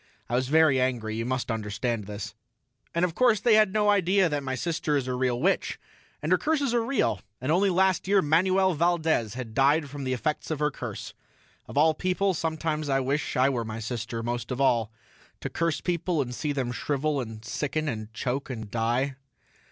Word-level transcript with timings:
I 0.27 0.33
was 0.33 0.47
very 0.47 0.81
angry, 0.81 1.15
you 1.15 1.25
must 1.27 1.51
understand 1.51 2.05
this. 2.07 2.33
And 2.95 3.05
of 3.05 3.13
course 3.13 3.39
they 3.39 3.53
had 3.53 3.71
no 3.71 3.91
idea 3.91 4.29
that 4.29 4.41
my 4.41 4.55
sister 4.55 4.97
is 4.97 5.07
a 5.07 5.13
real 5.13 5.39
witch, 5.39 5.79
and 6.23 6.31
her 6.31 6.39
curses 6.39 6.73
are 6.73 6.83
real, 6.83 7.21
and 7.39 7.51
only 7.51 7.69
last 7.69 8.07
year 8.07 8.19
Manuel 8.23 8.73
Valdez 8.73 9.35
had 9.35 9.53
died 9.53 9.91
from 9.91 10.03
the 10.03 10.13
effects 10.13 10.49
of 10.49 10.57
her 10.57 10.71
curse. 10.71 11.13
Of 11.67 11.77
all 11.77 11.93
people, 11.93 12.33
sometimes 12.33 12.89
I 12.89 12.99
wish 12.99 13.37
I 13.37 13.47
were 13.49 13.63
my 13.63 13.77
sister 13.77 14.23
most 14.23 14.49
of 14.49 14.59
all, 14.59 14.91
to 15.39 15.51
curse 15.51 15.81
people 15.81 16.19
and 16.19 16.33
see 16.33 16.51
them 16.51 16.71
shrivel 16.71 17.21
and 17.21 17.45
sicken 17.45 17.87
and 17.87 18.11
choke 18.11 18.49
and 18.49 18.71
die. 18.71 19.17